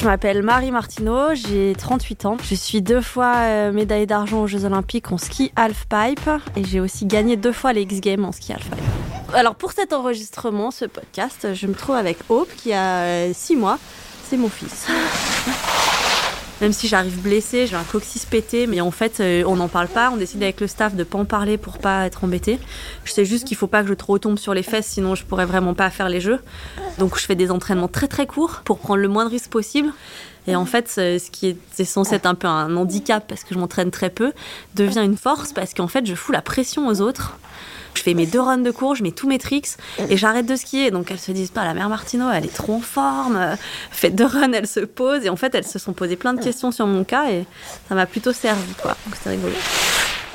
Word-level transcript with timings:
Je 0.00 0.04
m'appelle 0.04 0.44
Marie 0.44 0.70
Martineau, 0.70 1.34
j'ai 1.34 1.74
38 1.76 2.26
ans. 2.26 2.36
Je 2.44 2.54
suis 2.54 2.82
deux 2.82 3.00
fois 3.00 3.34
euh, 3.38 3.72
médaillée 3.72 4.06
d'argent 4.06 4.42
aux 4.42 4.46
Jeux 4.46 4.64
Olympiques 4.64 5.10
en 5.10 5.18
ski 5.18 5.50
halfpipe 5.56 6.30
et 6.54 6.62
j'ai 6.62 6.78
aussi 6.78 7.04
gagné 7.04 7.36
deux 7.36 7.50
fois 7.50 7.72
les 7.72 7.82
X 7.82 8.00
Games 8.00 8.24
en 8.24 8.30
ski 8.30 8.52
halfpipe. 8.52 8.78
Alors 9.34 9.56
pour 9.56 9.72
cet 9.72 9.92
enregistrement, 9.92 10.70
ce 10.70 10.84
podcast, 10.84 11.48
je 11.52 11.66
me 11.66 11.74
trouve 11.74 11.96
avec 11.96 12.18
Hope 12.28 12.48
qui 12.56 12.72
a 12.72 13.34
6 13.34 13.54
euh, 13.54 13.56
mois. 13.56 13.80
C'est 14.28 14.36
mon 14.36 14.48
fils. 14.48 14.86
Même 16.60 16.72
si 16.72 16.88
j'arrive 16.88 17.20
blessée, 17.20 17.66
j'ai 17.66 17.76
un 17.76 17.84
coccyx 17.84 18.24
pété, 18.26 18.66
mais 18.66 18.80
en 18.80 18.90
fait, 18.90 19.20
euh, 19.20 19.44
on 19.46 19.56
n'en 19.56 19.68
parle 19.68 19.86
pas. 19.88 20.10
On 20.10 20.16
décide 20.16 20.42
avec 20.42 20.60
le 20.60 20.66
staff 20.66 20.94
de 20.94 21.04
pas 21.04 21.18
en 21.18 21.24
parler 21.24 21.56
pour 21.56 21.78
pas 21.78 22.06
être 22.06 22.24
embêté. 22.24 22.58
Je 23.04 23.12
sais 23.12 23.24
juste 23.24 23.46
qu'il 23.46 23.56
faut 23.56 23.68
pas 23.68 23.82
que 23.82 23.88
je 23.88 23.94
trop 23.94 24.18
tombe 24.18 24.38
sur 24.38 24.54
les 24.54 24.64
fesses, 24.64 24.86
sinon 24.86 25.14
je 25.14 25.24
pourrais 25.24 25.46
vraiment 25.46 25.74
pas 25.74 25.88
faire 25.90 26.08
les 26.08 26.20
jeux. 26.20 26.40
Donc 26.98 27.16
je 27.16 27.24
fais 27.24 27.36
des 27.36 27.50
entraînements 27.52 27.88
très 27.88 28.08
très 28.08 28.26
courts 28.26 28.62
pour 28.64 28.78
prendre 28.78 29.00
le 29.00 29.08
moins 29.08 29.24
de 29.24 29.30
risques 29.30 29.50
possible. 29.50 29.92
Et 30.48 30.56
en 30.56 30.64
fait, 30.64 30.88
ce 30.88 31.30
qui 31.30 31.48
est 31.48 31.84
censé 31.84 32.14
être 32.14 32.26
un 32.26 32.34
peu 32.34 32.48
un 32.48 32.74
handicap 32.76 33.24
parce 33.28 33.44
que 33.44 33.54
je 33.54 33.58
m'entraîne 33.60 33.90
très 33.90 34.10
peu, 34.10 34.32
devient 34.74 35.04
une 35.04 35.16
force 35.16 35.52
parce 35.52 35.74
qu'en 35.74 35.88
fait, 35.88 36.06
je 36.06 36.14
fous 36.14 36.32
la 36.32 36.42
pression 36.42 36.88
aux 36.88 37.00
autres. 37.02 37.38
Je 37.98 38.02
fais 38.04 38.14
mes 38.14 38.26
deux 38.26 38.40
runs 38.40 38.58
de 38.58 38.70
cours, 38.70 38.94
je 38.94 39.02
mets 39.02 39.10
tous 39.10 39.26
mes 39.26 39.38
tricks 39.40 39.70
et 40.08 40.16
j'arrête 40.16 40.46
de 40.46 40.54
skier. 40.54 40.92
Donc 40.92 41.10
elles 41.10 41.18
se 41.18 41.32
disent 41.32 41.50
pas, 41.50 41.64
la 41.64 41.74
mère 41.74 41.88
Martino, 41.88 42.30
elle 42.30 42.44
est 42.44 42.54
trop 42.54 42.74
en 42.74 42.80
forme, 42.80 43.34
euh, 43.34 43.56
fait 43.90 44.10
deux 44.10 44.24
runs, 44.24 44.52
elle 44.52 44.68
se 44.68 44.78
pose. 44.78 45.24
Et 45.24 45.28
en 45.28 45.34
fait, 45.34 45.52
elles 45.56 45.66
se 45.66 45.80
sont 45.80 45.92
posées 45.92 46.14
plein 46.14 46.32
de 46.32 46.40
questions 46.40 46.70
sur 46.70 46.86
mon 46.86 47.02
cas 47.02 47.28
et 47.28 47.44
ça 47.88 47.96
m'a 47.96 48.06
plutôt 48.06 48.32
servi, 48.32 48.72
quoi. 48.80 48.96
Donc 49.04 49.16
c'était 49.16 49.30
rigolo. 49.30 49.52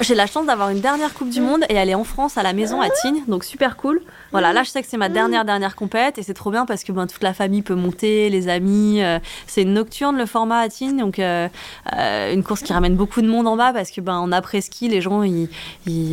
J'ai 0.02 0.15
la 0.15 0.25
chance 0.25 0.47
d'avoir 0.47 0.70
une 0.70 0.81
dernière 0.81 1.13
Coupe 1.13 1.29
du 1.29 1.39
Monde 1.39 1.65
et 1.70 1.75
elle 1.75 1.89
est 1.89 1.95
en 1.95 2.03
France 2.03 2.38
à 2.38 2.43
la 2.43 2.53
maison 2.53 2.81
à 2.81 2.89
Tignes, 2.89 3.23
donc 3.27 3.43
super 3.43 3.77
cool. 3.77 4.01
Voilà, 4.31 4.51
là 4.51 4.63
je 4.63 4.70
sais 4.70 4.81
que 4.81 4.88
c'est 4.89 4.97
ma 4.97 5.07
dernière 5.07 5.45
dernière 5.45 5.75
compète 5.75 6.17
et 6.17 6.23
c'est 6.23 6.34
trop 6.34 6.49
bien 6.49 6.65
parce 6.65 6.84
que 6.84 6.91
ben, 6.91 7.05
toute 7.05 7.21
la 7.21 7.34
famille 7.34 7.61
peut 7.61 7.75
monter, 7.75 8.29
les 8.31 8.48
amis. 8.48 9.03
Euh, 9.03 9.20
c'est 9.45 9.63
nocturne 9.63 10.17
le 10.17 10.25
format 10.25 10.59
à 10.59 10.70
Tignes, 10.70 10.98
donc 10.98 11.20
euh, 11.20 11.48
euh, 11.95 12.34
une 12.34 12.43
course 12.43 12.63
qui 12.63 12.73
ramène 12.73 12.95
beaucoup 12.95 13.21
de 13.21 13.27
monde 13.27 13.48
en 13.48 13.55
bas 13.55 13.71
parce 13.71 13.91
que 13.91 14.01
ben 14.01 14.15
en 14.15 14.31
après 14.31 14.62
ski 14.62 14.90
les 14.90 14.99
gens 14.99 15.21
ils, 15.21 15.48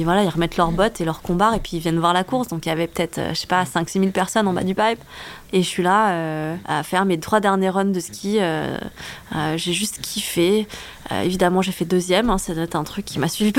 voilà 0.05 0.23
ils 0.25 0.29
remettent 0.29 0.59
leurs 0.59 0.73
bottes 0.73 1.01
et 1.01 1.07
leurs 1.07 1.23
combats 1.23 1.57
et 1.57 1.61
puis 1.61 1.79
ils 1.79 1.81
viennent 1.81 1.99
voir 1.99 2.13
la 2.13 2.23
course. 2.23 2.49
Donc 2.49 2.67
il 2.67 2.69
y 2.69 2.73
avait 2.73 2.87
peut-être 2.87 3.19
je 3.31 3.35
sais 3.35 3.47
pas 3.47 3.65
5-6 3.65 3.93
000 4.01 4.07
personnes 4.11 4.47
en 4.47 4.53
bas 4.53 4.63
du 4.63 4.75
pipe 4.75 5.01
et 5.53 5.63
je 5.63 5.67
suis 5.67 5.83
là 5.83 6.55
à 6.69 6.83
faire 6.83 7.07
mes 7.07 7.19
trois 7.19 7.41
derniers 7.41 7.71
runs 7.71 7.87
de 7.87 8.01
ski. 8.01 8.39
j'ai 9.57 9.73
juste 9.73 10.01
kiffé. 10.01 10.69
évidemment 11.25 11.63
j'ai 11.63 11.73
fait 11.73 11.87
deuxième, 11.87 12.31
hein, 12.31 12.39
ça 12.39 12.55
doit 12.55 12.65
être 12.65 12.77
un 12.77 12.85
truc 12.85 13.05
qui 13.05 13.19
m'a 13.19 13.29
suivi 13.29 13.53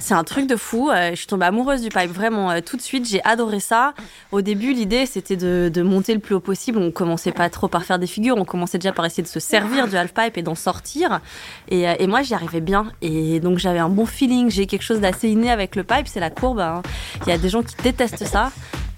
C'est 0.00 0.14
un 0.14 0.24
truc 0.24 0.46
de 0.46 0.56
fou. 0.56 0.90
Euh, 0.90 1.10
je 1.10 1.16
suis 1.16 1.26
tombée 1.26 1.44
amoureuse 1.44 1.82
du 1.82 1.90
pipe 1.90 2.10
vraiment 2.10 2.50
euh, 2.50 2.60
tout 2.64 2.76
de 2.76 2.82
suite. 2.82 3.06
J'ai 3.06 3.22
adoré 3.22 3.60
ça. 3.60 3.92
Au 4.32 4.40
début, 4.40 4.72
l'idée 4.72 5.04
c'était 5.04 5.36
de, 5.36 5.82
monter 5.82 6.14
le 6.14 6.20
plus 6.20 6.34
haut 6.34 6.40
possible. 6.40 6.78
On 6.78 6.90
commençait 6.90 7.32
pas 7.32 7.50
trop 7.50 7.68
par 7.68 7.84
faire 7.84 7.98
des 7.98 8.06
figures. 8.06 8.36
On 8.38 8.46
commençait 8.46 8.78
déjà 8.78 8.92
par 8.92 9.04
essayer 9.04 9.22
de 9.22 9.28
se 9.28 9.40
servir 9.40 9.88
du 9.88 9.96
half 9.96 10.14
pipe 10.14 10.38
et 10.38 10.42
d'en 10.42 10.54
sortir. 10.54 11.20
Et, 11.68 11.88
euh, 11.88 12.06
moi, 12.08 12.22
j'y 12.22 12.34
arrivais 12.34 12.60
bien. 12.62 12.86
Et 13.02 13.40
donc 13.40 13.58
j'avais 13.58 13.78
un 13.78 13.90
bon 13.90 14.06
feeling. 14.06 14.50
J'ai 14.50 14.66
quelque 14.66 14.82
chose 14.82 15.00
d'assez 15.00 15.28
inné 15.28 15.50
avec 15.50 15.76
le 15.76 15.84
pipe. 15.84 16.08
C'est 16.08 16.20
la 16.20 16.30
courbe. 16.30 16.60
hein. 16.60 16.82
Il 17.26 17.28
y 17.28 17.32
a 17.32 17.38
des 17.38 17.50
gens 17.50 17.62
qui 17.62 17.76
détestent 17.82 18.24
ça. 18.24 18.50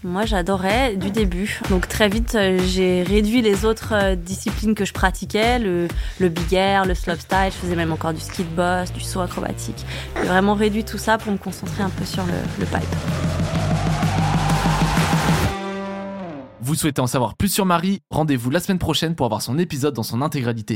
Moi, 0.05 0.27
j'adorais 0.27 0.97
du 0.97 1.13
début. 1.13 1.61
Donc 1.71 1.87
très 1.87 2.09
vite, 2.09 2.35
euh, 2.35 2.59
j'ai 2.67 3.05
réduit 3.05 3.41
les 3.41 3.65
autres 3.65 3.93
euh, 3.95 4.17
disciplines 4.17 4.75
que 4.75 4.85
je 4.85 4.93
pratiquais, 4.93 5.61
le, 5.61 5.87
le 6.19 6.29
big 6.29 6.53
air, 6.55 6.87
le 6.87 6.95
slopestyle. 6.95 7.53
Je 7.53 7.57
faisais 7.57 7.77
même 7.77 7.93
encore 7.93 8.13
du 8.13 8.21
ski 8.21 8.43
de 8.43 8.49
boss, 8.49 8.93
du 8.93 9.01
saut 9.01 9.21
acrobatique. 9.21 9.87
J'ai 10.17 10.27
vraiment 10.27 10.55
réduit 10.55 10.83
tout 10.83 10.99
ça 10.99 11.19
pour 11.19 11.31
me 11.31 11.39
concentrer 11.39 11.85
un 11.85 11.91
peu 11.91 12.05
sur 12.05 12.25
le, 12.27 12.33
le 12.59 12.67
pipe. 12.67 12.83
Vous 16.65 16.77
souhaitez 16.77 17.01
en 17.01 17.09
savoir 17.09 17.35
plus 17.37 17.53
sur 17.53 17.67
Marie? 17.67 18.03
Rendez-vous 18.11 18.49
la 18.49 18.61
semaine 18.61 18.79
prochaine 18.79 19.15
pour 19.15 19.27
avoir 19.27 19.43
son 19.43 19.59
épisode 19.59 19.95
dans 19.95 20.05
son 20.05 20.23
intégralité. 20.23 20.71